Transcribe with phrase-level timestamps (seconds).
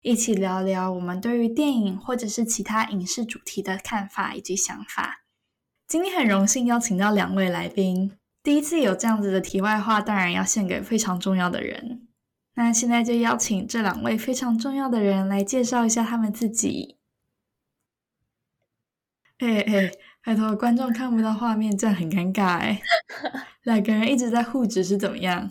[0.00, 5.24] 一起聊聊我们对于电影或者是其他影视主题的看法以及想法。
[5.86, 12.06] 今天很荣幸邀请到两位来宾，第一次有这样子的题外话，当然要献给非常重要的人。
[12.54, 16.98] 那现在就邀请这两位非常重要的人来介绍一下他们自己。
[19.38, 19.92] 哎哎，
[20.24, 22.82] 拜托，观众看不到画面，这样很尴尬哎。
[23.62, 25.50] 两个人一直在互指是怎么样？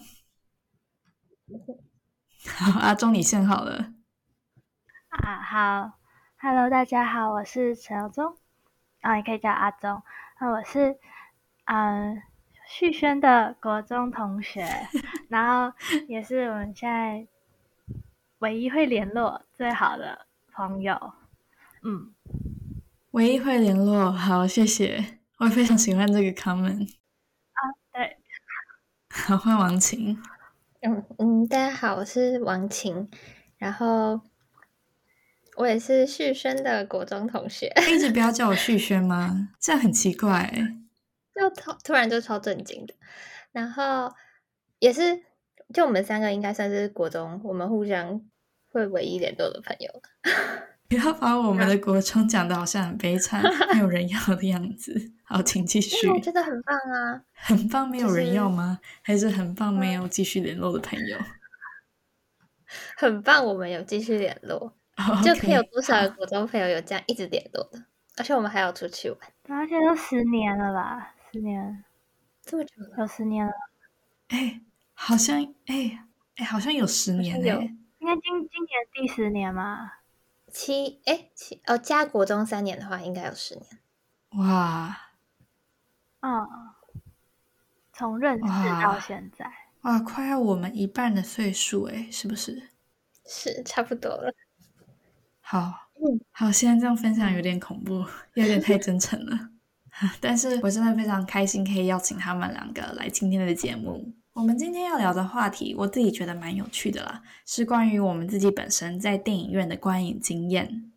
[2.46, 3.94] 好，阿忠，你先好了。
[5.24, 5.92] 啊，好
[6.40, 8.38] ，Hello，大家好，我是陈友忠，
[9.02, 10.02] 啊，也可以叫阿宗。
[10.40, 10.98] 那我是
[11.66, 12.22] 嗯
[12.68, 14.66] 旭轩的国中同学，
[15.30, 15.76] 然后
[16.08, 17.28] 也是我们现在
[18.40, 21.14] 唯一会联络最好的朋友。
[21.84, 22.14] 嗯。
[23.12, 26.88] 唯一会联络，好，谢谢，我非常喜欢这个 comment。
[27.54, 27.60] 啊，
[27.92, 28.18] 对，
[29.10, 30.22] 好，换王晴。
[30.82, 33.10] 嗯嗯，大家好，我是王晴，
[33.58, 34.22] 然后
[35.58, 37.74] 我也是旭轩的国中同学。
[37.92, 39.50] 一直不要叫我旭轩吗？
[39.60, 40.54] 这样很奇怪，
[41.36, 42.94] 就突突然就超震惊的。
[43.52, 44.14] 然后
[44.80, 45.20] 也是，
[45.74, 48.22] 就我们三个应该算是国中，我们互相
[48.72, 50.02] 会唯一联络的朋友。
[50.88, 55.12] 不要把我们的 国中讲的好像很悲惨，没有人要的样子。
[55.24, 56.08] 好，请继 续。
[56.08, 58.80] 我觉得很棒啊，很棒，没有人要吗？
[59.02, 61.18] 还是很棒，没有继续联络的朋友？
[62.96, 64.77] 很棒，我们有继续联络，
[65.24, 67.86] 就可以有多少个国中朋友有这样一直联络的？
[68.18, 69.20] 而且我们还要出去玩，
[69.60, 71.14] 而且都十年了吧？
[71.32, 71.84] 十年，
[72.42, 73.52] 这么久了，有十年了。
[74.30, 74.60] 哎，
[74.94, 76.04] 好像，哎
[76.38, 77.62] 哎，好像有十年了。
[78.00, 79.92] 应该今今年第十年嘛？
[80.52, 83.66] 七哎七哦，加国中三年的话，应该有十年。
[84.32, 84.98] 哇，
[86.22, 86.48] 嗯，
[87.94, 88.44] 从认识
[88.82, 92.70] 到现在，哇，快要我们一半的岁数哎，是不是？
[93.26, 94.34] 是差不多了。
[95.50, 95.74] 好，
[96.32, 98.04] 好，现在这样分享有点恐怖，
[98.34, 99.50] 有点太真诚了。
[100.20, 104.14] 但是我真的非常开心，可以邀请他们两个来今天的节目。
[104.34, 110.92] 我们今天要聊的话题，我自己觉得蛮有趣的啦，是关于我们自己本身在电影院的观影经验。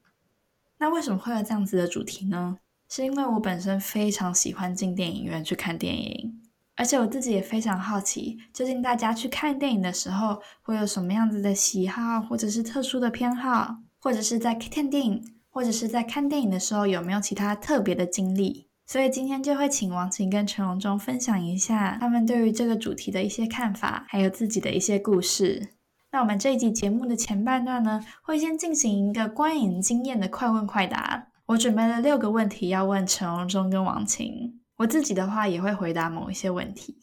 [0.79, 2.59] 那为什么会有这样子的主题呢？
[2.89, 6.43] 是因为我本身非常喜欢进电影院去看电影，
[6.75, 18.69] 而且我自己也非常好奇，究竟大家去看电影的时候会有什么样子的喜好，或者是特殊的偏好，或者是在看电影，或者是在看电影的时候有没有其他特别的经历？
[18.87, 25.69] 所以今天就会请王晴跟陈荣忠分享一下他们对于这个主题的一些看法，还有自己的一些故事。
[26.11, 31.29] 那我们这一集节目的前半段呢，会先进行一个观影经验的快问快答。
[31.47, 36.99] 我准备了六个问题要问陈荣忠跟王晴，我自己的话也会回答某一些问题。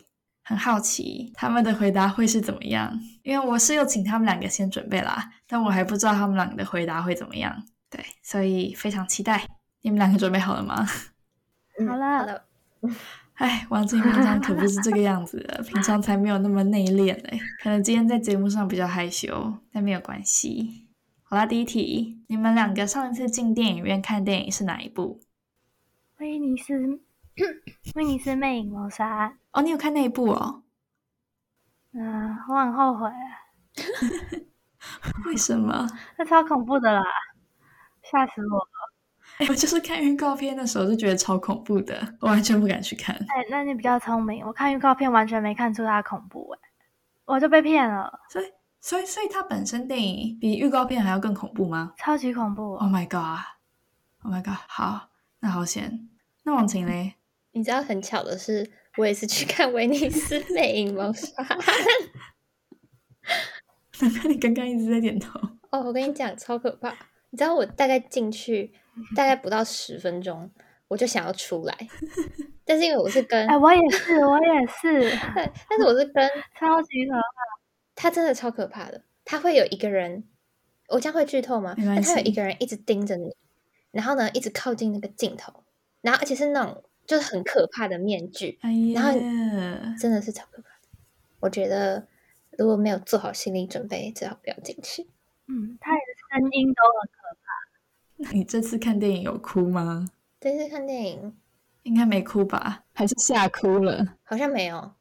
[0.48, 7.66] 很好奇他们的回答会是怎么样，因为我是有请他们两个先准备啦，但我还不知道他们两个的回答会怎么样。
[7.90, 9.46] 对，所以非常期待。
[9.82, 10.88] 你们两个准备好了吗？
[11.86, 12.46] 好了好了，
[13.36, 20.88] 哎，王静平常可不是这个样子的，平常才没有那么内敛嘞，可能今天在节目上比较害羞，但没有关系。
[21.24, 25.20] 好啦，第一题，你们两个上一次进电影院看电影是哪一部？
[26.20, 27.02] 威尼斯，
[27.96, 29.38] 威尼斯魅影谋杀案。
[29.52, 30.64] 哦，你有看那一部哦？
[31.94, 33.10] 嗯，我很后悔。
[35.26, 35.88] 为什么？
[36.18, 37.04] 那超恐怖的啦，
[38.04, 39.48] 吓死我了。
[39.50, 43.16] 我就是看预告片的时候就觉得超恐怖的，我完全不敢去看。
[43.16, 46.60] 哎，那你比较聪明，我看预告片完全没看出它恐怖，哎，
[47.26, 48.20] 我就被骗了。
[48.30, 48.46] 所以，
[48.82, 51.94] 所以，所以它本身电影比预告片还要更恐怖吗？
[51.98, 54.58] 超级恐怖！Oh my god！Oh my god！
[54.68, 55.10] 好，
[55.40, 56.10] 那好险。
[56.44, 57.17] 那王晴嘞？
[57.58, 61.44] 你知道很巧的是，我也是去看威尼斯 魅影谋杀。
[64.00, 65.40] 难怪你刚刚一直在点头。
[65.72, 66.92] 哦，我跟你讲，超可怕。
[67.32, 68.74] 你知道我大概进去。
[69.16, 70.50] 大概不到十分钟，
[70.88, 71.78] 我就想要出来，
[72.66, 75.16] 但是因为我是跟，哎，我也是，我也是，
[75.70, 76.28] 但是我是跟
[76.60, 77.22] 超级可怕，
[77.94, 80.24] 他真的超可怕的，他会有一个人，
[80.88, 81.76] 我将会剧透吗？
[81.78, 83.36] 但他有一个人一直盯着你，
[83.92, 85.64] 然后呢，一直靠近那个镜头，
[86.02, 88.60] 然后而且是那种就是很可怕的面具，
[88.94, 89.12] 然后
[89.98, 90.90] 真的是超可怕的。
[91.40, 92.06] 我觉得
[92.58, 95.08] 如果没有做好心理准备，最好不要进去。
[95.48, 97.48] 嗯，他也是声音都很可怕。
[98.18, 100.10] 那你这次看电影有哭吗？
[100.42, 101.36] 这次看电影
[101.84, 102.84] 应该没哭吧？
[102.94, 104.18] 还是吓哭了？
[104.24, 104.94] 好像没有。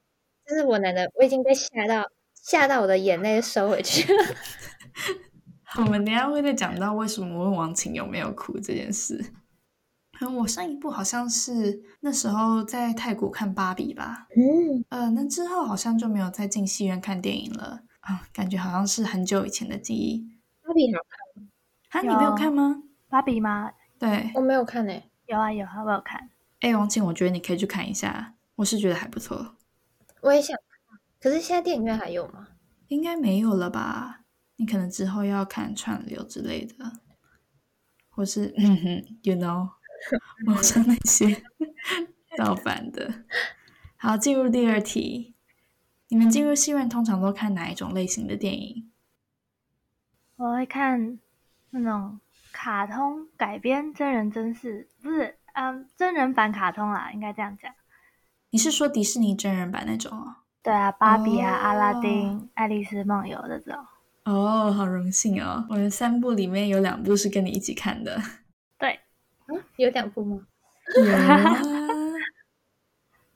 [0.46, 4.24] 但是我奶奶，我已经被吓到，吓到我的眼泪收回去了。
[5.78, 9.32] 我们等下会再讲到为什么问王晴有没有哭这件事。
[10.38, 14.26] 我上一部好像是那时候在泰国看芭比吧。
[14.36, 20.26] 嗯，呃，那之后好像就没有再进戏院看电影了啊，感觉好像是很久以前的记忆。
[20.62, 21.48] 芭比好看吗？
[21.90, 22.82] 啊，你没有看吗？
[23.08, 23.72] 芭比吗？
[23.98, 25.10] 对，我没有看诶。
[25.26, 26.30] 有啊有啊，我有看。
[26.60, 29.56] 哎，王晴，我觉得你可以去看一下，我是觉得还不错。
[30.22, 32.48] 我也想看，可是现在电影院还有吗？
[32.88, 34.22] 应该没有了吧？
[34.56, 36.92] 你可能之后要看串流之类的，
[38.08, 39.75] 或是嗯哼，you know。
[40.46, 41.42] 网上那些
[42.36, 43.24] 盗版的。
[43.96, 45.34] 好，进入第二题。
[46.08, 48.90] 你们进入戏院通常都看哪一种类型的电影？
[50.36, 51.18] 我会看
[51.70, 52.20] 那种
[52.52, 57.72] 卡通改编真人真事，不是，嗯，真人版卡通啦，应该这样讲。
[58.50, 60.36] 你是说迪士尼真人版那种哦？
[60.62, 63.74] 对啊，芭比啊，阿拉丁、爱丽丝梦游这种。
[64.24, 65.66] 哦，好荣幸哦！
[65.70, 68.20] 我们三部里面有两部是跟你一起看的。
[69.48, 70.40] 嗯，有两部吗？
[70.96, 71.60] 有啊，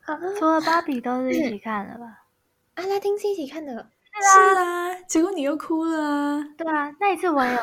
[0.38, 2.24] 除了芭比都是一起看的吧？
[2.74, 4.94] 阿拉丁是一起看的，是啊。
[5.06, 6.44] 结果你又哭了啊？
[6.56, 7.58] 对啊，那一次我也有，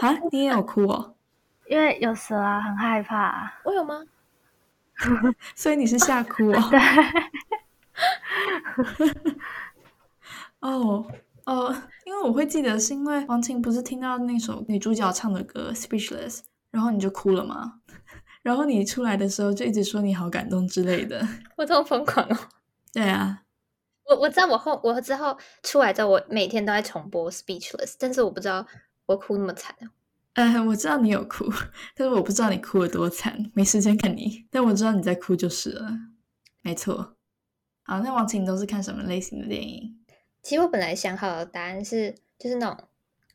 [0.00, 1.14] 我有，你也有哭哦？
[1.66, 3.52] 因为有蛇啊，很害怕。
[3.64, 4.04] 我有吗？
[5.56, 6.62] 所以你是吓哭哦？
[6.70, 6.78] 对。
[10.60, 11.06] 哦
[11.46, 11.82] 哦。
[12.04, 16.38] 因为我会记得，是因为王晴不是听到那首女主角唱的歌《Speechless》，
[16.74, 17.80] 然后你就哭了吗？
[18.42, 21.24] 然后你出来的时候就一直说你好感动之类的。
[21.56, 22.36] 我这么疯狂哦！
[22.92, 23.44] 对啊，
[24.10, 28.66] 我我知道我后我之后出来之后，我每天都在重播《Speechless》，但是我不知道
[29.06, 29.72] 我哭那么惨。
[30.34, 31.44] 呃，我知道你有哭，
[31.94, 34.46] 但是我不知道你哭了多惨，没时间看你。
[34.50, 35.90] 但我知道你在哭就是了。
[36.60, 37.14] 没错。
[37.84, 40.00] 好，那王晴都是看什么类型的电影？
[40.42, 42.88] 其实我本来想好的答案是，就是那种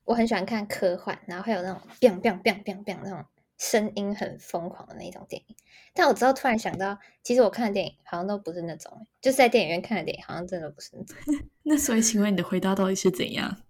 [0.10, 3.24] 我很喜欢看科幻，然后会有那种 biang biang biang biang biang 那种
[3.60, 5.56] 声音很疯狂的那种电影。
[5.94, 11.16] 但我之后突然想到，其实我看的电影好像都不是那种，就是在电影院看的电影好像真的不是那种。
[11.62, 13.62] 那所以，请问你的回答到底是怎样？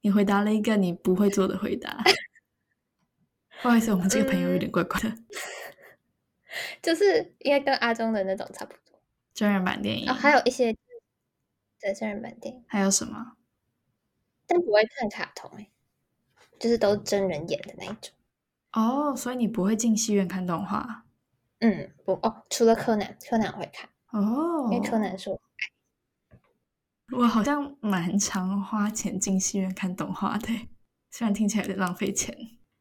[0.00, 2.02] 你回答了一个你不会做的回答。
[3.60, 5.14] 不好意思，我们这个朋友有点怪怪的。
[6.80, 8.98] 就是应该跟阿忠的那种差不多，
[9.34, 10.74] 真人版电影哦，还有一些。
[11.78, 13.36] 对真人版电影还有什么？
[14.46, 15.68] 但不会看卡通哎，
[16.62, 18.14] 就是都真人演的那一种。
[18.70, 21.04] 哦，所以你不会进戏院看动画？
[21.58, 25.40] 嗯，不哦，除了柯南，柯南会看哦，因为柯南是我
[27.18, 30.68] 我好像蛮常花钱进戏院看动画的，
[31.10, 32.36] 虽然听起来有点浪费钱。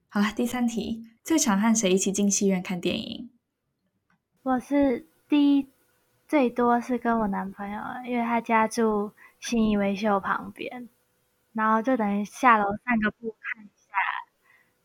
[0.10, 3.32] 好了，第三题，最常和谁一起进戏院看电影？
[4.44, 5.72] 我是第一。
[6.28, 9.12] 最多是跟我男朋友，因为他家住
[9.42, 10.88] 信义维秀旁边，
[11.54, 13.92] 然后就等于下楼散个步看一下。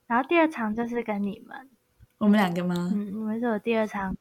[0.07, 1.71] 然后第二场就是跟你们，
[2.19, 2.91] 我们两个吗？
[2.95, 4.17] 嗯，你们是我第二场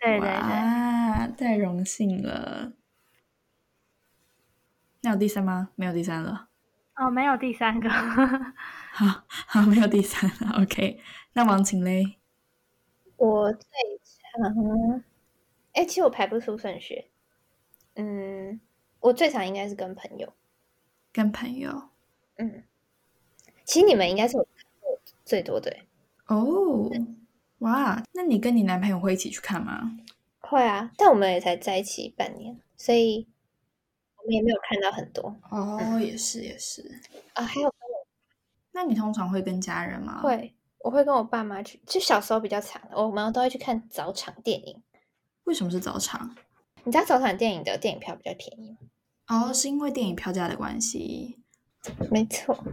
[0.00, 2.72] 对对对，啊，太荣幸了。
[5.02, 5.70] 那有第三吗？
[5.76, 6.48] 没有第三了。
[6.96, 7.88] 哦，没有第三个。
[8.92, 10.62] 好好，没有第三了。
[10.62, 11.00] OK，
[11.32, 12.18] 那王晴嘞？
[13.16, 13.68] 我最
[14.04, 15.04] 常。
[15.72, 17.06] 哎，其实我排不出顺序。
[17.94, 18.60] 嗯，
[19.00, 20.32] 我最常应该是跟朋友，
[21.12, 21.88] 跟朋友。
[22.36, 22.62] 嗯，
[23.64, 24.46] 其实你们应该是我
[25.24, 25.84] 最多对。
[26.26, 26.90] 哦，
[27.58, 29.98] 哇，那你跟你男朋友会一起去看吗？
[30.40, 33.26] 会啊，但我们也才在一起半年，所以
[34.16, 35.34] 我们也没有看到很多。
[35.50, 37.00] 哦，也是也是。
[37.34, 37.74] 啊，还有，
[38.72, 40.20] 那你通常会跟家人吗？
[40.22, 41.80] 会，我会跟我爸妈去。
[41.84, 44.82] 就小时候比较长，我们都会去看早场电影。
[45.44, 46.34] 为什么是早场？
[46.84, 48.77] 你知道早场电影的电影票比较便宜吗？
[49.28, 51.38] 哦，是因为电影票价的关系。
[52.10, 52.64] 没错。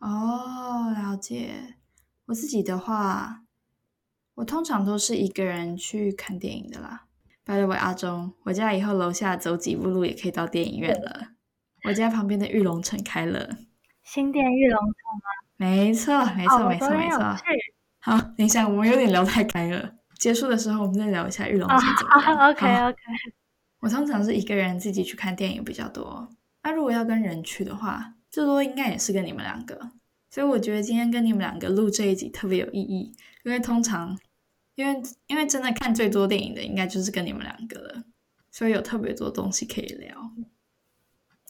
[0.00, 1.76] 哦，了解。
[2.26, 3.42] 我自己的话，
[4.34, 7.06] 我通常都是一个人去看电影的啦。
[7.44, 11.28] By the way，阿忠，我家以后楼下走几步路也可以到电影院了。
[11.84, 13.56] 我家旁边的玉龙城开了。
[14.02, 15.28] 新店玉龙城吗？
[15.56, 17.36] 没错，没错，没错，没错。
[18.00, 19.94] 好，等一下，我们有点聊太开了。
[20.18, 22.50] 结束的时候，我们再聊一下玉龙城怎么样。
[22.50, 22.96] OK OK。
[23.86, 26.28] 我通常是一个人自己去看电影比较多。
[26.64, 29.92] 那如果要跟人去的话，最多应该也是跟你们两个。
[30.28, 33.14] 所以我觉得今天跟你们两个录这一集特别有意义，
[33.44, 34.18] 因为通常，
[34.74, 38.02] 因为因为真的看最多电影的应该就是跟你们两个了，
[38.50, 40.32] 所以有特别多东西可以聊。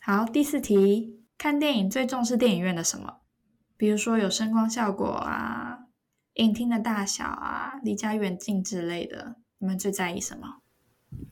[0.02, 3.20] 好，第四题，看电影最重视电影院的什么？
[3.78, 5.86] 比如说有声光效果啊、
[6.34, 10.58] 影厅的大小啊、离家远近之类的，你们最在意什么？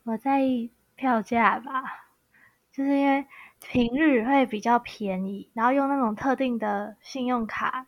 [0.04, 0.72] 我在意
[1.04, 1.82] 票价吧，
[2.72, 3.26] 就是因为
[3.60, 7.86] 平日会比较便宜，然后用那种特定的信用卡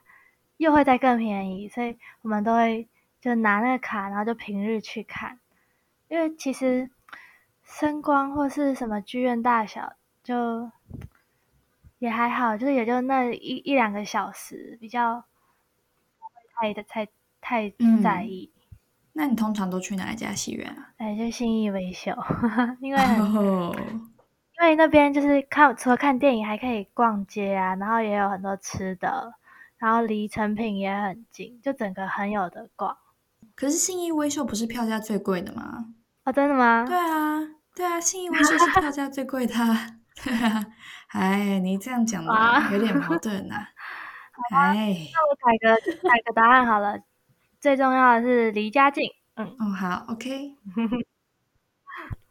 [0.59, 2.87] 又会再更便宜，所以我们都会
[3.23, 5.41] 就拿那个卡，然后就平日去看。
[6.09, 6.91] 因为其实
[7.65, 10.71] 声光或是什么剧院大小就
[11.99, 15.25] 也还好，就是也就那一一两个小时，比较
[16.55, 17.09] 太的太
[17.41, 18.53] 太在意。
[19.19, 20.93] 那你通常都去哪一家戏院啊？
[20.99, 22.13] 哎，就信义维修，
[22.81, 29.33] 因为因为那边就是看除了看电影，还可以逛街啊，然后也有很多吃的，
[29.79, 32.95] 然后离成品也很近，就整个很有的逛。
[33.55, 35.87] 可是信义威秀不是票价最贵的吗？
[36.25, 36.85] 哦，真的吗？
[36.87, 37.41] 对啊，
[37.75, 39.55] 对啊，信义威秀是票价最贵的。
[40.23, 40.67] 对啊，
[41.09, 42.33] 哎，你这样讲的
[42.73, 43.67] 有点矛盾 呐。
[44.55, 45.75] 哎，那我改个
[46.07, 46.99] 改个答案好了。
[47.61, 50.55] 最重要的是离家近，嗯，哦，好，OK，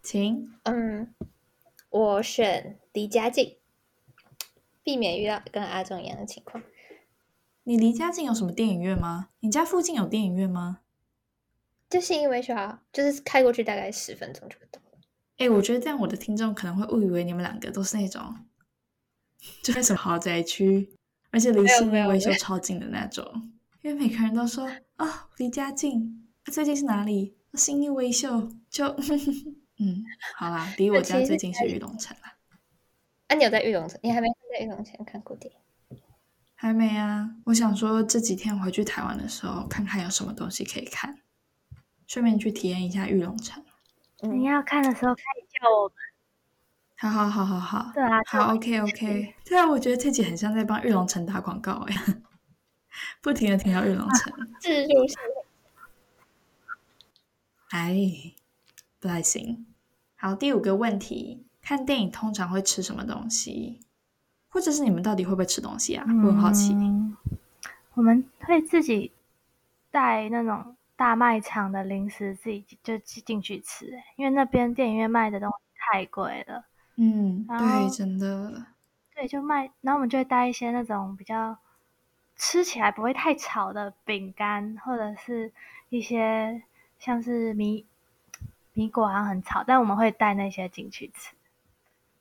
[0.01, 1.13] 请，嗯，
[1.89, 3.57] 我选离家近，
[4.83, 6.63] 避免遇到跟阿忠一样的情况。
[7.63, 9.29] 你离家近有什么电影院吗？
[9.39, 10.81] 你家附近有电影院吗？
[11.89, 14.79] 就信义威秀啊，就是开过去大概十分钟就到。
[15.37, 18.45] 哎，我觉得这样我的听众可能会误以为你们两个都是那种，
[19.61, 20.95] 就是什么豪宅区，
[21.31, 23.51] 而且离信义威秀超近的那种。
[23.85, 26.27] 因为每个人都说啊，离家近。
[26.45, 27.35] 最近是哪里？
[27.53, 28.83] 新义威秀就
[29.77, 30.03] 嗯，
[30.35, 32.35] 好啦，离我家最近是玉龙城啦。
[33.27, 33.99] 啊，你有在玉龙城？
[34.01, 35.99] 你还没在玉龙城看过电影？
[36.55, 37.29] 还没啊。
[37.45, 41.19] 我想说这几天回去台湾的时候，看看有什么东西可以看，
[42.07, 43.63] 顺便去体验一下玉龙城。
[44.23, 45.95] 你要看的时候可以叫我们。
[46.97, 47.91] 好好好好好。
[47.93, 48.19] 对啊。
[48.25, 49.35] 好，OK OK。
[49.45, 51.95] 对啊，我觉得这集很像在帮玉龙城打广告哎。
[53.21, 55.17] 不停的听到玉龙城，自入性。
[57.69, 58.33] 哎，
[58.99, 59.65] 不太行。
[60.15, 63.81] 好，第五个问题，看电影通常会吃什么东西？
[64.49, 66.05] 或者是你们到底会不会吃东西啊？
[66.07, 66.73] 我很好奇。
[67.95, 69.11] 我们会自己
[69.91, 73.91] 带那种大卖场的零食，自己就进去吃。
[74.15, 76.63] 因为那边电影院卖的东西太贵了。
[76.95, 78.67] 嗯，对，真的。
[79.13, 81.57] 对，就卖，然后我们就会带一些那种比较。
[82.35, 85.51] 吃起来不会太吵的饼干，或者是
[85.89, 86.63] 一些
[86.99, 87.85] 像是米
[88.73, 91.33] 米果，好像很吵，但我们会带那些进去吃。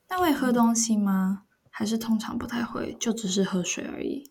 [0.08, 1.44] 那会喝东西吗？
[1.70, 4.30] 还是通常不太会，就只是喝水而已？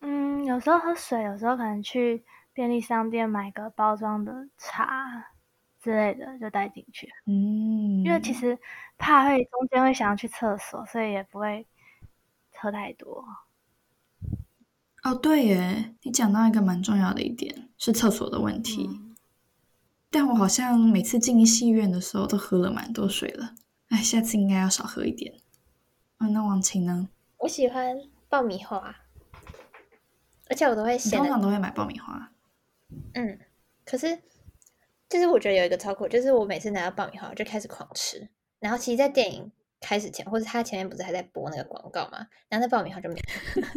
[0.00, 2.22] 嗯，有时候喝水，有时候可能去
[2.52, 5.32] 便利商店买个包装的茶
[5.80, 7.10] 之类的，就带进去。
[7.24, 8.58] 嗯，因为其实
[8.98, 11.66] 怕会中间会想要去厕所，所以也不会
[12.52, 13.24] 喝太多。
[15.04, 18.88] 哦，对耶，你讲到一个蛮重要的一点是厕所的问题，
[20.10, 23.54] 但我好像每次进戏院的时候都喝了蛮多水了，
[23.90, 25.34] 哎，下次应该要少喝一点。
[26.16, 27.10] 啊，那王晴呢？
[27.36, 27.94] 我喜欢
[28.30, 28.96] 爆米花，
[30.48, 32.32] 而且我都会，通常都会买爆米花。
[33.12, 33.38] 嗯，
[33.84, 34.18] 可是
[35.10, 38.26] 就是我觉得有一个超酷，就是我每次拿到爆米花我就开始狂吃，
[38.58, 43.68] 然后其实，在电影开始前，或者他前面不是还在播那个广告嘛，然后那爆米花就没了。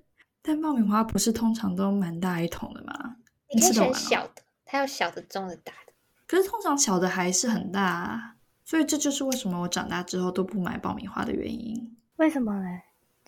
[0.48, 3.16] 但爆米花不是通常都蛮大一桶的吗？
[3.54, 5.92] 你可以选小的，它有小的、中的、大的。
[6.26, 11.94] 可是通常小的还是很大，啊，所以这就是为什么我长大之后都不买爆米花的原因。
[12.16, 12.80] 为什么嘞？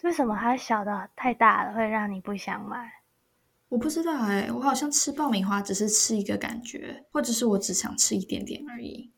[0.02, 2.90] 为什么它小的太大了会让你不想买？
[3.68, 9.12] 我不知道哎，我好像吃爆米花只是吃一个感觉，或者是我只想吃一点点而已。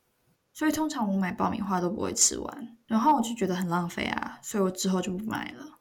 [0.53, 5.79] 所以通常我买爆米花都不会吃完，然后我就觉得很浪费啊，所以我之后就不买了。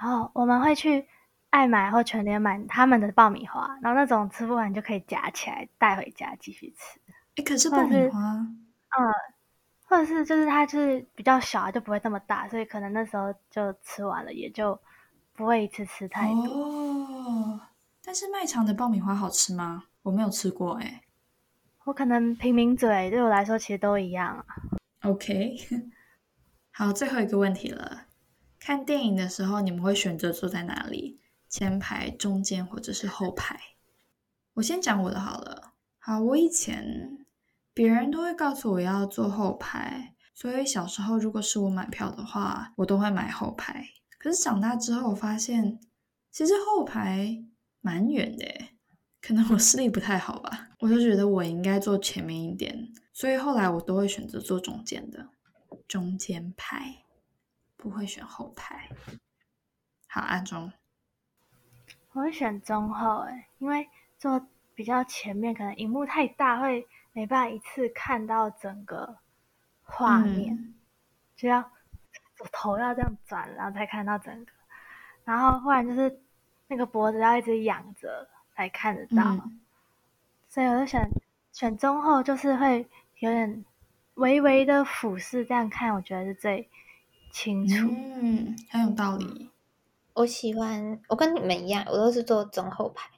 [0.00, 1.06] 哦，我们会去。
[1.52, 6.98] 爱买或全年买他们的爆米花，然后那种吃不完就可以夹起来带回家继续吃。
[7.36, 9.12] 哎，可是爆米花，嗯，
[9.84, 14.80] 或者是就是它就是比较小，就不会这么大，所以可能那时候就吃完了，也就
[15.34, 16.46] 不会一次吃太多。
[16.46, 17.60] 哦，
[18.02, 19.84] 但是卖场的爆米花好吃吗？
[20.02, 21.02] 我没有吃过哎。
[21.84, 24.46] 我可能平民嘴，对我来说其实都一样。
[25.02, 25.56] OK，
[26.72, 28.06] 好，最后一个问题了，
[28.58, 31.20] 看电影的时候你们会选择坐在哪里？
[31.52, 33.60] 前排、中间或者是后排，
[34.54, 35.74] 我先讲我的好了。
[35.98, 37.26] 好，我以前
[37.74, 43.86] 别人都会告诉我要坐后排，所以小时候如果是我买票的话，我都会买后排。
[44.16, 45.78] 可是长大之后，我发现
[46.30, 47.44] 其实后排
[47.82, 48.46] 蛮远的，
[49.20, 55.28] 可能我视力不太好吧，我就觉得我应该坐前面一点，所以后来我都会选择坐中间的
[55.86, 57.04] 中间排，
[57.76, 58.88] 不会选后排。
[60.06, 60.72] 好，阿忠。
[62.12, 63.88] 我会选中后诶，因为
[64.18, 69.16] 坐比较前面，可能荧幕太大，会没办法一次看到整个
[69.82, 70.74] 画面，
[71.36, 71.70] 就要
[72.50, 74.52] 头要这样转，然后才看到整个。
[75.24, 76.20] 然后不然就是
[76.66, 79.48] 那个脖子要一直仰着才看得到，
[80.48, 81.08] 所以我就选
[81.52, 82.88] 选中后，就是会
[83.20, 83.64] 有点
[84.14, 86.68] 微微的俯视这样看，我觉得是最
[87.30, 87.86] 清楚。
[87.88, 89.51] 嗯，很有道理。
[90.14, 93.10] 我喜欢，我跟你们一样，我都是坐中后排。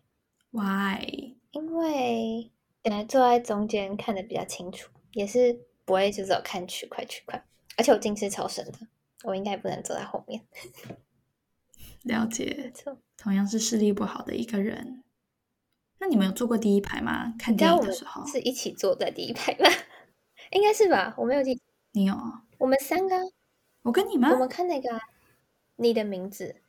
[0.51, 1.35] Why？
[1.51, 7.45] 因为本来坐在中间看的比较清楚，也是不会就只有看区块区块，
[7.77, 8.79] 而且我近视超深的，
[9.25, 10.47] 我应该不能坐在后面。
[12.05, 12.73] 了解，
[13.17, 15.03] 同样是视力不好的一个人。
[15.99, 17.35] 那你们有坐过第一排吗？
[17.39, 19.69] 看电影的时候是一起坐在第一排吗？
[20.53, 21.61] 应该是吧，我没有记。
[21.93, 22.15] 你有？
[22.59, 23.17] 我们三个，
[23.83, 24.31] 我跟你吗？
[24.31, 25.01] 我们看那个
[25.77, 26.63] 你的名字。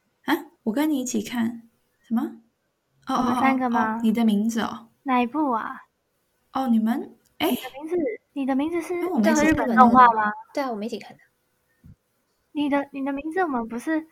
[0.66, 1.70] 啊，我跟你一起看
[2.02, 2.42] 什么？
[3.08, 4.00] 哦，我们三个吗？
[4.02, 5.84] 你的名字哦，哪一部啊？
[6.54, 7.96] 哦，你们哎，你的名字，
[8.34, 10.32] 你的名字是我们日本动画吗？
[10.54, 11.24] 对啊，我们一起看的。
[12.52, 14.08] 你的你的名字，我们不是，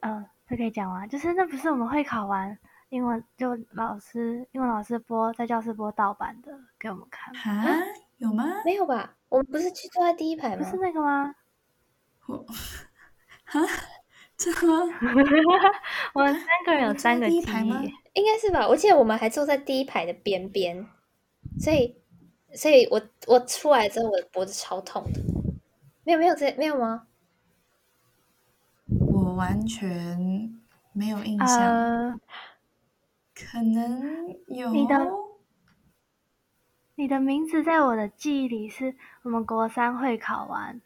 [0.00, 1.06] 呃，这可以讲吗？
[1.06, 2.56] 就是那不是我们会考完
[2.88, 7.82] 英文就老师英文老师播在教室播盗版的给我们看啊？
[8.18, 8.62] 有吗？
[8.64, 9.14] 没有吧？
[9.28, 10.62] 我们不是去坐在第一排吗？
[10.62, 11.34] 不是那个吗？
[12.26, 12.46] 我，
[13.44, 13.60] 哈。
[14.42, 14.92] 真的吗？
[16.14, 17.80] 我们三个人有三个第一排吗？
[18.14, 18.66] 应该是吧。
[18.66, 20.84] 我记得我们还坐在第一排的边边，
[21.60, 21.96] 所以，
[22.52, 25.20] 所以我我出来之后，我的脖子超痛的。
[26.02, 27.06] 没有没有这没有吗？
[29.12, 30.52] 我完全
[30.92, 32.20] 没有印象。
[33.34, 35.10] 可能有你的
[36.96, 40.80] 你的名字在我的记忆里是我们国三会考完。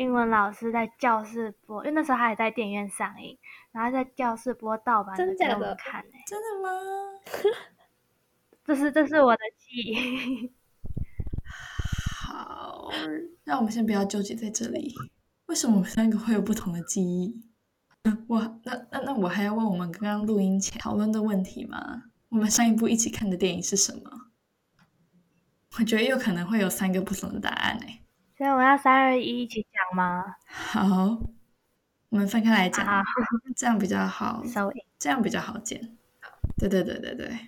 [0.00, 3.38] 英文老师在教室播，因为那时候他也在电影院上映，
[3.70, 6.00] 然后在教室播盗版的给我们看。
[6.00, 6.70] 哎，真的吗？
[8.64, 10.52] 这是这是我的记忆。
[12.24, 12.90] 好，
[13.44, 14.94] 那我们先不要纠结在这里。
[15.44, 17.42] 为什么我们三个会有不同的记忆？
[18.26, 22.04] 我那那那我还要问我们刚刚录音前讨论的问题吗？
[22.30, 24.30] 我们上一部一起看的电影是什么？
[25.78, 27.99] 我觉得有可能会有三个不同的答案哎。
[28.40, 30.24] 所以我要三二一一起讲吗？
[30.46, 31.14] 好，
[32.08, 33.04] 我们分开来讲，
[33.54, 34.42] 这样比较好，
[34.98, 35.78] 这样比较好剪。
[36.56, 37.38] 对对对对对，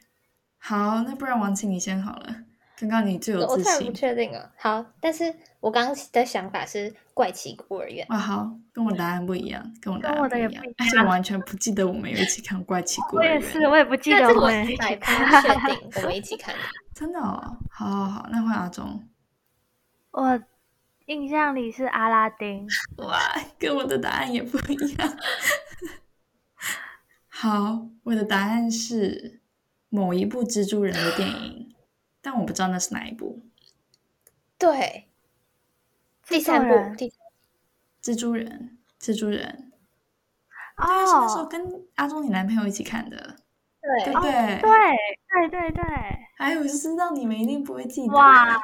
[0.58, 2.36] 好，那不然王晴你先好了。
[2.76, 4.52] 刚刚你最有自信，我不确定了。
[4.58, 8.06] 好，但是我刚刚的想法是怪奇孤儿院。
[8.10, 13.32] 哇，好，跟我答案不一样，跟我答案不一样，而且我完全不记得我们有一起看怪奇 孤儿院。
[13.32, 15.40] 我也是，我也不记得我们一起看。
[15.40, 16.60] 确定我们一起看的，
[16.92, 17.56] 真的哦。
[17.70, 19.02] 好好好，那换阿忠。
[20.10, 20.38] 我。
[21.06, 22.66] 印象里是阿拉丁，
[22.98, 23.18] 哇，
[23.58, 25.18] 跟我的答案也不一样。
[27.28, 29.40] 好，我的答案是
[29.88, 31.74] 某一部蜘蛛人的电影，
[32.20, 33.42] 但我不知道那是哪一部。
[34.56, 35.08] 对，
[36.28, 36.74] 第三部，
[38.00, 39.72] 蜘蛛人，蜘蛛人。
[40.76, 43.36] 哦，那时候跟阿忠你男朋友一起看的，
[44.04, 45.82] 对对对对对对。
[46.38, 48.14] 哎，我就知道你们一定不会记得。
[48.14, 48.60] 哇。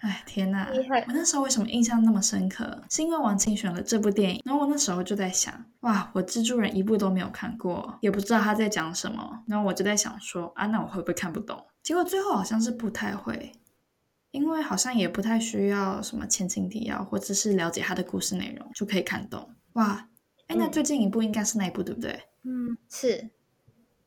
[0.00, 0.66] 哎天呐！
[1.06, 2.82] 我那时候为什么印象那么深刻？
[2.90, 9.44] 是因为王青选了这部电影，然后我那时候就在想，哇，我蜘蛛人一部都没有看过，也不知道他在讲什么。
[9.46, 11.62] 然后我就在想说，啊，那我会不会看不懂？
[11.82, 13.52] 结果最后好像是不太会，
[14.30, 19.54] 因为好像也不太需要什么前情提要，或者是了解他的故事内容就可以看懂。
[19.74, 20.08] 哇，
[20.46, 22.22] 哎，那最近一部应该是那一部对不对？
[22.44, 23.28] 嗯，是。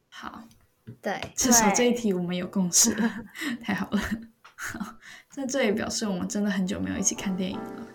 [0.09, 0.43] 好，
[1.03, 2.95] 对，至少这一题我们有共识，
[3.61, 4.01] 太好了。
[5.29, 7.87] 在这也表示我们真的很久没有一起看电影了。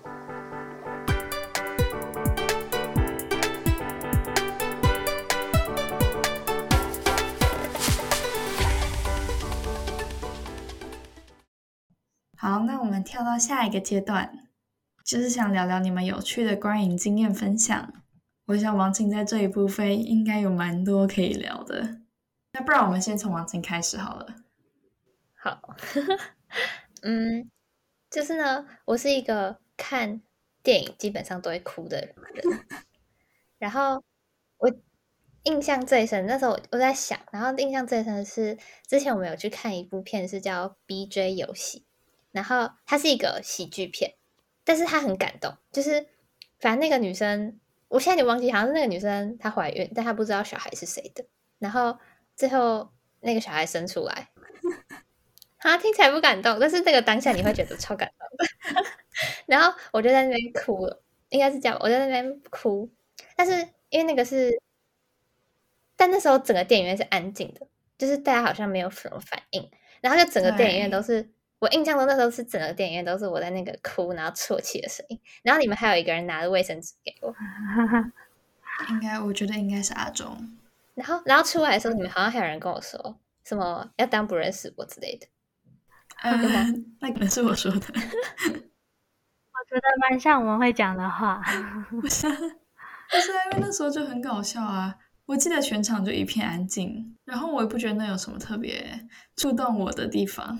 [12.36, 14.48] 好，那我们跳到下一个阶段，
[15.04, 17.92] 就是想聊聊你们有趣的观影经验分享。
[18.46, 21.98] 我想王晴在这一部分应该有蛮多可以聊的。
[22.52, 24.36] 那不然我们先从王晴开始好了。
[25.34, 25.60] 好。
[27.02, 27.50] 嗯，
[28.10, 30.22] 就是呢，我是一个看
[30.62, 32.14] 电影基本上都会哭的人。
[33.58, 34.02] 然后
[34.58, 34.72] 我
[35.44, 41.80] 印象最深，那时候我在想，然后印象最深的是之前我们有去看一部片，是叫《BJ 游戏》，
[42.32, 44.14] 然后它是一个喜剧片，
[44.64, 45.56] 但是它很感动。
[45.72, 46.06] 就是
[46.58, 47.58] 反正那个女生，
[47.88, 51.24] 我现在有忘记，好像是那个女生她怀孕，但她不知道小孩是谁的。
[51.58, 51.98] 然后
[52.36, 54.30] 最后那个小孩生出来。
[55.58, 58.44] 啊，听起来不感动，但是那个当下你会觉得超感动的。
[59.46, 62.88] 然后我就在那边哭了，应该是这样，我在那边哭。
[63.36, 64.60] 但是因为那个是
[65.96, 67.66] 但那时候整个电影院是安静的，
[67.96, 69.68] 就是大家好像没有什么反应，
[70.00, 77.34] 然后就整个电影院都是我印象中那时候是整个电影院都是我在那个哭然后啜泣的声音，然后你们还有一个人拿着卫生纸给我，
[78.90, 80.56] 应该我觉得应该是阿忠，
[80.94, 85.26] 然后然后出来的时候你们好像还有人跟我说什么要当不认识我之类的，
[87.00, 91.42] 那可能是我说的， 我觉得蛮像我们会讲的话，
[91.90, 94.96] 不是，不是因为那时候就很搞笑啊。
[95.26, 100.58] 我记得全场就一片安静，然后我也不觉得那有什么特别触动我的地方，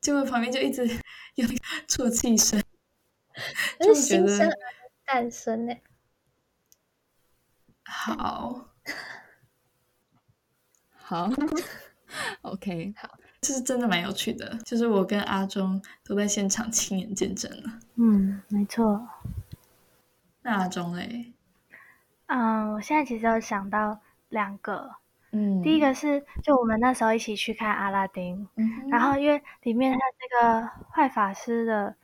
[0.00, 0.86] 结果旁边就一直
[1.34, 2.62] 有那个啜泣声，
[3.78, 4.50] 就觉得
[5.04, 5.74] 诞生呢。
[7.84, 8.70] 好，
[10.94, 11.30] 好
[12.40, 17.78] ，OK，好，这是真的蛮有趣的，就是我跟阿忠都在现场亲眼见证了。
[17.96, 19.08] 嗯，没错。
[20.42, 21.32] 那阿忠嘞？
[22.26, 24.00] 嗯，我现在其实有想到。
[24.28, 24.90] 两个，
[25.30, 28.48] 嗯，第一个是就我们那时候一起去看阿拉丁，
[28.90, 30.00] 然后因为里面他
[30.42, 31.94] 那个坏法师的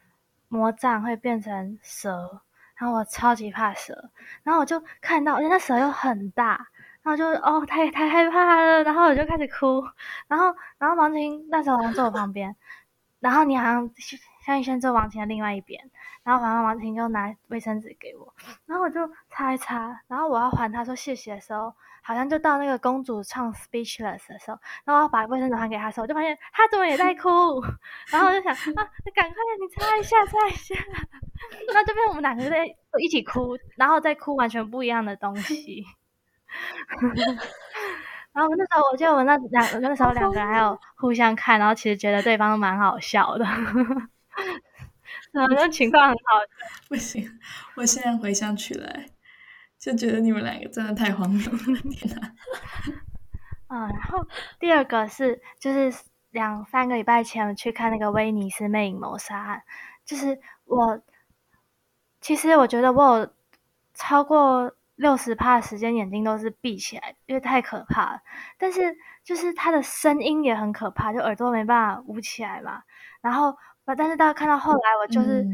[0.46, 2.40] 魔杖会变成蛇，
[2.76, 4.10] 然后我超级怕蛇，
[4.44, 6.68] 然后我就看到，而且那蛇又很大，
[7.02, 9.82] 然后就哦太太害怕了，然后我就开始哭，
[10.28, 12.54] 然后然后王晴那时候好像坐我旁边，
[13.20, 13.90] 然后你好像
[14.44, 15.90] 向一轩坐王晴的另外一边。
[16.24, 18.32] 然后，反正王婷就拿卫生纸给我，
[18.64, 27.28] 然后我就擦一擦，然后我要还他说谢谢的时候，好像就到那个公主唱 Speechless 的时候，然后我要把卫生纸还给他的时候，我就发现他怎么也在哭，
[28.12, 30.76] 然后我就想啊，你赶快你擦一下，擦一下，
[31.74, 32.64] 那这边我们两个在
[33.00, 35.84] 一起哭，然后再哭完全不一样的东西，
[38.32, 43.44] 然后那时候我记得我们那两那时候两个人还有互相看，然后其实觉得对方都蛮好笑的。
[45.34, 46.40] 好像情况很好，
[46.88, 47.26] 不行！
[47.76, 49.06] 我现在回想起来，
[49.78, 51.58] 就觉得你们两个真的太荒谬了，
[51.90, 52.32] 天哪！
[53.68, 54.26] 嗯，然后
[54.58, 55.92] 第二个是，就是
[56.30, 59.62] 两三个礼拜前去看那个威尼斯魅影谋杀案，
[60.04, 61.00] 就是我，
[62.20, 63.32] 其实我觉得我有
[63.94, 68.20] 超过六十趴的时间眼睛都是闭起来，因为太可怕了。
[68.56, 72.82] 但是就是他的声音也很可怕，就耳朵没办法捂起来嘛，
[73.20, 73.54] 然后。
[73.84, 75.44] 但是大家看到后来，我就是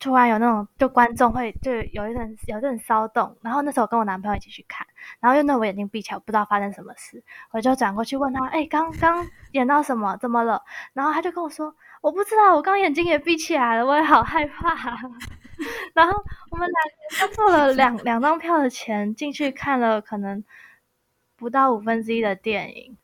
[0.00, 3.38] 突然有那种，就观众会就有一阵有阵骚动。
[3.42, 4.84] 然后那时候跟我男朋友一起去看，
[5.20, 10.16] 然后因为那我眼睛闭起来，我不知道发生什么事，我就转过去问他：“哎，刚刚演到什么？
[10.16, 10.60] 怎么了？”
[10.94, 14.74] 然后他就跟我说：“我不知道，我刚眼睛也闭起来了，我也好害怕。”
[15.94, 16.12] 然后
[16.50, 20.44] 我们两个付了两两张票的钱进去看了，可能
[21.36, 22.96] 不到五分之一的电影。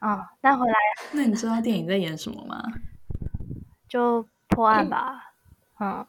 [0.00, 0.74] 嗯，但回来，
[1.12, 2.62] 那你知道电影在演什么吗？
[3.88, 5.32] 就破案吧，
[5.78, 6.06] 嗯，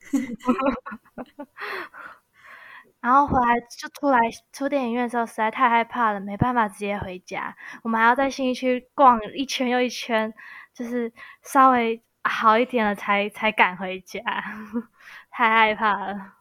[3.00, 4.18] 然后回来就出来
[4.52, 10.32] 出电影院的时候实在太害怕了，没办法直接回家，我们还要在新一区逛一圈又一圈，
[10.74, 14.22] 就是稍微好一点了才才敢回家，
[15.30, 16.34] 太害怕了。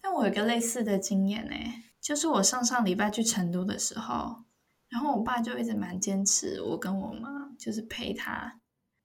[0.00, 1.54] 但我有个类似的经验呢，
[2.00, 4.44] 就是我上上礼拜去成都的时候，
[4.88, 8.58] 然后我爸就一直蛮坚持我跟我妈就是陪他。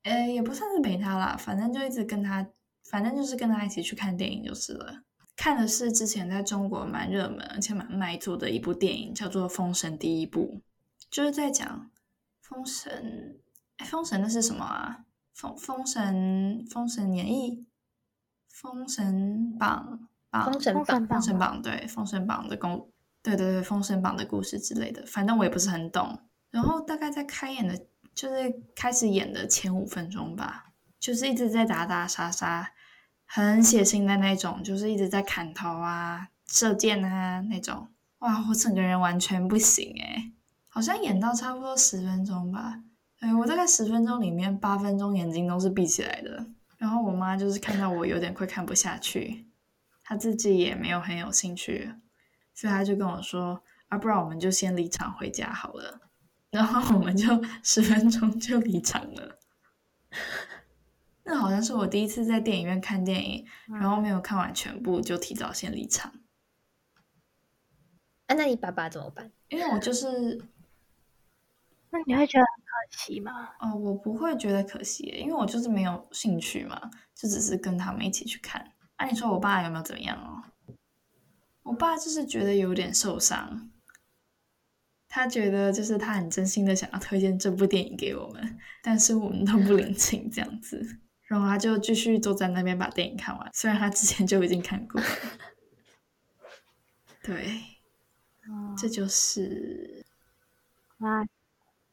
[0.04, 2.47] 呃，也不算是陪他啦，反正就一直跟他，
[2.89, 5.04] 反正就是跟他一起去看电影就是了。
[5.36, 10.62] 看的是之前在中国蛮热门而且蛮卖座的一部电影，叫做《封神》第一部，
[11.12, 11.91] 就是在讲
[12.41, 13.38] 封神。
[13.78, 15.06] 哎，封神那是什么啊？
[15.38, 17.65] 封封神，封神演义，
[18.50, 26.19] 封神榜榜，封神榜，封神榜，对，封神榜的故，对对对，封神榜的故事之类的，反正我也不是很懂。
[26.50, 27.88] 然后大概在开演的。
[28.17, 32.71] 就是开始演的前五分钟吧，就是一直在打打杀杀，
[33.28, 37.89] 很血腥的那种，就是一直在砍头啊、射箭啊那种。
[38.17, 40.34] 哇，我整个人完全不行诶
[40.67, 42.82] 好像演到差不多十分钟吧，
[43.19, 46.45] 哎，我大概十分钟里面八分钟眼睛都是闭起来的。
[46.77, 49.47] 然后我妈就是看到我有点快看不下去，
[50.03, 51.95] 她自己也没有很有兴趣，
[52.53, 56.01] 所以她就跟我说：“啊，不然我们就先离场回家好了。”
[56.51, 59.39] 然后我们就十分钟就离场了。
[61.23, 66.13] 那好像是我第一次在电影院看电影，然后没有看完全部就提早先离场。
[68.27, 69.32] 啊，那你爸爸怎么办？
[69.49, 70.41] 因为我就是……
[71.89, 72.45] 那你会觉得
[72.92, 73.50] 惜吗？
[73.60, 78.74] 哦，我不会觉得可惜，因为我就是没有兴趣嘛，就只是跟他们一起去看。
[78.96, 80.76] 啊，你说我爸有没有怎么样哦？
[81.63, 83.70] 我爸就是觉得有点受伤。
[85.10, 95.02] 他觉得就是他很真心的想要推荐这部电影给我们，但是我们都不领情这样子，然后他就继续坐在那边把电影看完，虽然他之前就已经看过。
[97.24, 97.62] 对，
[98.78, 100.06] 这就是
[101.00, 101.24] 啊，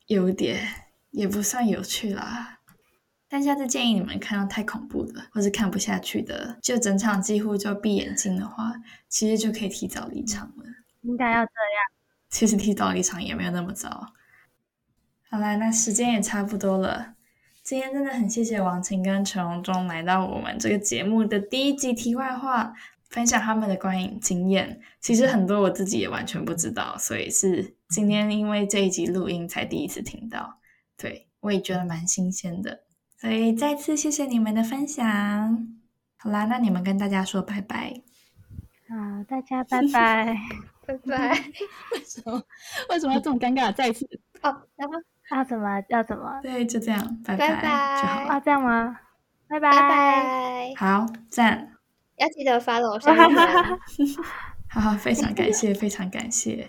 [0.06, 0.66] 有点
[1.10, 2.60] 也不算有趣啦。
[3.28, 8.74] 但下次建议你们看到太恐怖的或是看不下去的，就整场几乎就闭眼睛的话，
[9.08, 10.64] 其实就可以提早离场了。
[11.02, 11.48] 应该要这样。
[12.28, 14.12] 其实提早离场也没有那么早。
[15.30, 17.14] 好啦，那时间也差不多了。
[17.62, 22.74] 今天真的很谢谢王晴跟陈荣忠来到我们这个节目的第一集题外话，
[23.14, 24.80] 分享他们的观影经验。
[25.00, 30.58] 其实很多我自己也完全不知道，所以是今天因为这一集录音才第一次听到。
[30.96, 32.80] 对我也觉得蛮新鲜的。
[33.16, 35.04] 所以再次谢谢你们的分享。
[36.16, 38.02] 好啦，那你们跟大家说拜拜。
[38.88, 40.36] 好，大家拜拜，
[40.84, 41.30] 拜拜。
[41.94, 42.42] 为什么？
[42.90, 43.72] 为什么要这么尴尬？
[43.72, 44.04] 再一次
[44.42, 44.94] 哦，然后
[45.30, 45.84] 要怎么？
[45.88, 46.40] 要怎么？
[46.42, 48.20] 对，就这样，拜拜就好。
[48.24, 48.98] 啊，这样吗？
[49.46, 50.74] 拜拜拜。
[50.76, 51.73] 好，赞。
[52.16, 53.36] 要记得 follow 下面。
[54.70, 56.66] 好好，非常感谢，非常感谢。